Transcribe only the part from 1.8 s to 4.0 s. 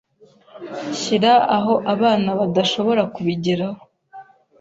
abana badashobora kubigeraho.